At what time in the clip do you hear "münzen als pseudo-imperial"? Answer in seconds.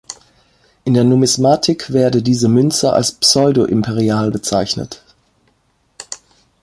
2.49-4.31